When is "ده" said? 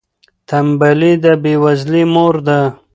2.47-2.59